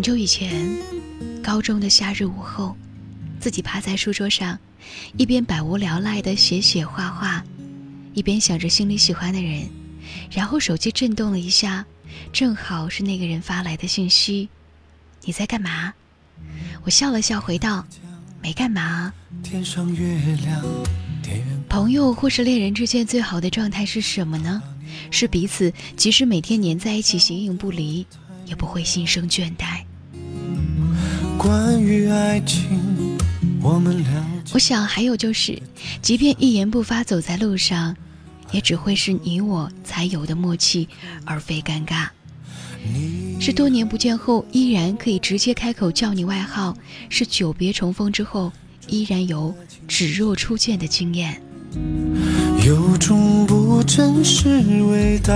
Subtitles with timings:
[0.00, 0.66] 很久以前，
[1.42, 2.74] 高中的夏日午后，
[3.38, 4.58] 自己趴在书桌上，
[5.18, 7.44] 一边百无聊赖的写写画画，
[8.14, 9.68] 一边想着心里喜欢的人，
[10.30, 11.84] 然后手机震动了一下，
[12.32, 14.48] 正好是那个人发来的信息
[15.26, 15.92] ：“你在干嘛？”
[16.82, 17.86] 我笑了笑，回道
[18.40, 19.12] ：“没干嘛。”
[19.44, 20.64] 天上月亮。
[21.68, 24.62] 朋友或是恋人之间最好的状态是什么呢？
[25.10, 28.06] 是彼此即使每天黏在一起，形影不离。
[28.46, 29.84] 也不会心生倦怠。
[31.42, 33.16] 关于爱情，
[33.62, 34.04] 我们
[34.52, 35.58] 我想还有就是，
[36.02, 37.96] 即便一言不发走在路上，
[38.52, 40.86] 也只会是你我才有的默契，
[41.24, 42.08] 而非尴尬。
[43.40, 46.76] 是多年不见后依然可以直接开口叫你外号，
[47.08, 48.52] 是久别重逢之后
[48.86, 49.54] 依然有
[49.88, 51.40] 只若初见的惊艳。
[52.66, 54.46] 有种不真实
[54.82, 55.32] 味道。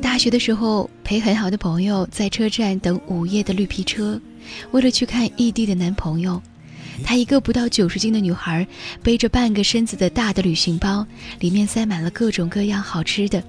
[0.00, 4.18] 大学的时候，陪很好的朋友在车站等午夜的绿皮车，
[4.70, 6.42] 为了去看异地的男朋友。
[7.04, 8.66] 她一个不到九十斤的女孩，
[9.02, 11.06] 背着半个身子的大的旅行包，
[11.40, 13.42] 里面塞满了各种各样好吃的。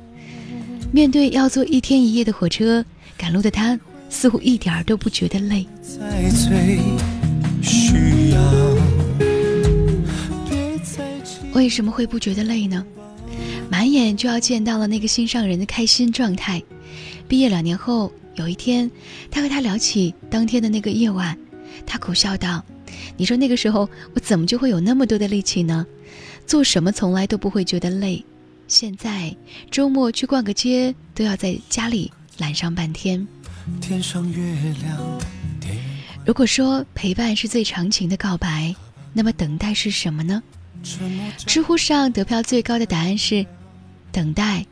[0.91, 2.83] 面对要坐一天一夜的火车，
[3.17, 5.65] 赶路的她似乎一点儿都不觉得累。
[11.53, 12.85] 为什么会不觉得累呢？
[13.69, 16.61] 满眼就要见到了那个心上人的开心状态。
[17.27, 18.89] 毕业两年后，有一天，
[19.31, 21.37] 他和他聊起当天的那个夜晚，
[21.85, 22.63] 他苦笑道
[23.17, 25.85] ：“你说那个时候我怎么就会有那么多的力气呢？
[26.45, 28.23] 做什么从来都不会觉得累。
[28.67, 29.35] 现在
[29.71, 33.27] 周末去逛个街都要在家里懒上半天。”。
[36.25, 38.75] 如果说陪伴是最长情的告白，
[39.13, 40.43] 那么等待是什么呢？
[41.37, 43.45] 知乎上得票最高的答案是。
[44.11, 44.65] 等待，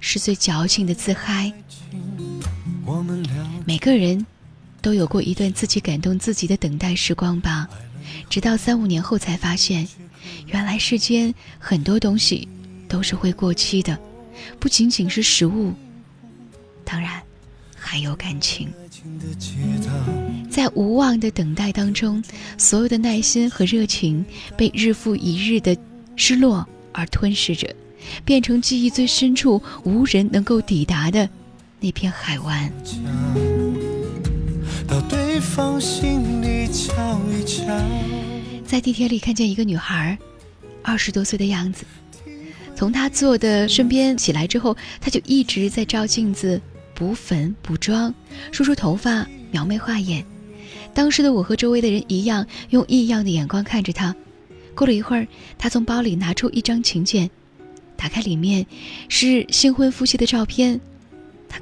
[0.00, 1.52] 是最矫情的自嗨。
[3.64, 4.26] 每个人
[4.80, 7.68] 都有过一段自己感动自己的等待时光吧，
[8.28, 9.86] 直到三五年后才发现，
[10.46, 12.48] 原来世间很多东西
[12.88, 13.98] 都是会过期的，
[14.58, 15.72] 不仅仅是食物，
[16.84, 17.22] 当然
[17.76, 18.68] 还有感情。
[20.50, 22.22] 在无望的等待当中，
[22.58, 24.24] 所有的耐心和热情
[24.56, 25.76] 被日复一日的
[26.16, 27.74] 失落而吞噬着。
[28.24, 31.28] 变成记忆最深处无人能够抵达的
[31.82, 32.72] 那片海湾。
[38.64, 40.16] 在地铁里看见一个女孩，
[40.80, 41.84] 二十多岁的样子。
[42.76, 46.60] 从她坐的身边起来之后，她就一直在照镜子、
[46.94, 48.14] 补粉、补妆、
[48.52, 50.24] 梳梳头发、描眉画眼。
[50.94, 54.14] 当时的我和周围的人一样，用异样的眼光看着她。
[54.74, 55.26] 过了一会儿，
[55.58, 57.28] 她从包里拿出一张请柬。
[57.96, 58.64] 打开里面，
[59.08, 60.80] 是新婚夫妻的照片。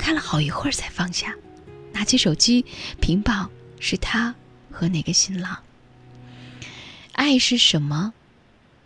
[0.01, 1.35] 看了好一会儿才放下，
[1.93, 2.65] 拿起手机，
[3.01, 4.35] 屏保是他
[4.71, 5.59] 和那个新郎。
[7.13, 8.15] 爱是什么？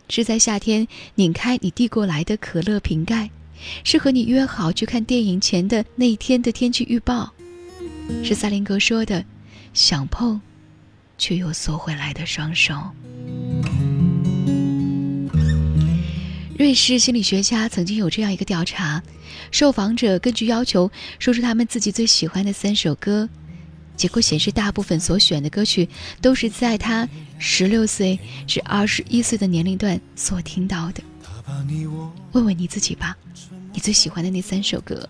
[0.08, 3.30] 是在夏天拧开你递过来的可乐瓶盖，
[3.84, 7.32] 是和你约好去看电影前的那一天的天气预报，
[8.24, 9.24] 是萨林格说的
[9.72, 10.41] “想碰，
[11.16, 12.74] 却又缩回来的双手”。
[16.64, 19.02] 瑞士心理学家曾经有这样一个调查：
[19.50, 23.28] 受访者根据要求说出他们自己最喜欢的三首歌，
[23.98, 25.86] 结果显示，大部分所选的歌曲
[26.22, 27.06] 都是在他
[27.38, 31.03] 十六岁至二十一岁的年龄段所听到的。
[32.32, 33.14] 问问你自己吧，
[33.74, 35.06] 你最喜欢的那三首歌，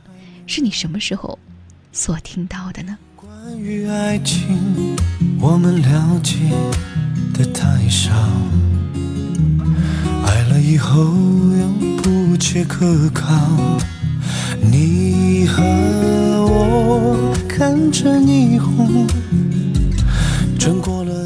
[0.48, 1.38] 是你什么时候
[1.93, 2.98] 所听到的呢？
[3.14, 4.97] 关于爱情，
[5.38, 6.34] 我们了解
[7.32, 8.10] 的太少。
[10.59, 11.69] 以后又
[12.03, 13.34] 不切可靠。
[14.60, 15.62] 你和
[16.47, 19.06] 我看着霓虹。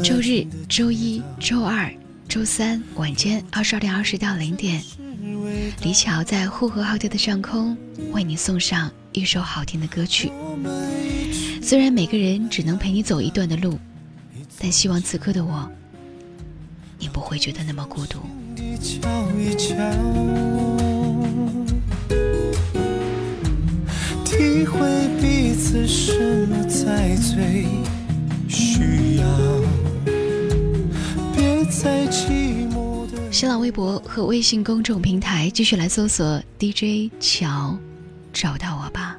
[0.03, 1.89] 周日、周一、周二、
[2.27, 4.81] 周三晚间二十二点二十到零点，
[5.81, 7.77] 李巧在呼和浩特的上空
[8.11, 10.29] 为你送上一首好听的歌曲。
[11.61, 13.79] 虽然每个人只能陪你走一段的路，
[14.59, 15.71] 但希望此刻的我，
[16.97, 18.19] 你不会觉得那么孤独。
[18.79, 19.07] 瞧
[19.37, 19.75] 一瞧，
[24.23, 24.79] 体会
[25.21, 27.65] 彼此什么才最
[28.47, 29.23] 需要。
[31.35, 33.17] 别再寂寞的。
[33.31, 37.77] 新浪微博和微信公众平台继续来搜索 DJ 乔，
[38.33, 39.18] 找到我吧。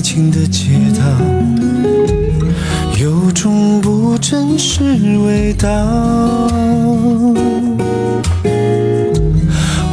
[0.00, 1.04] 爱情的街道，
[2.98, 4.82] 有种不真实
[5.26, 5.68] 味道。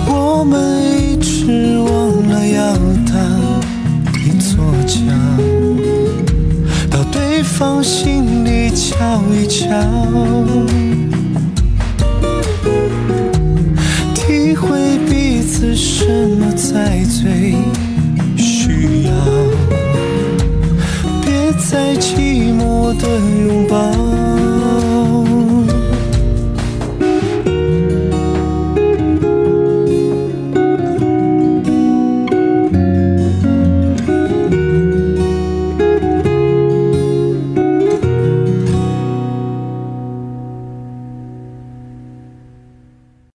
[0.08, 2.74] 我们一直忘了要
[3.06, 3.20] 搭
[4.24, 4.98] 一座桥，
[6.90, 9.68] 到对方心里瞧一瞧。
[14.16, 16.06] 体会彼此什
[16.40, 17.56] 么才最
[21.70, 24.27] 在，寂寞的拥抱。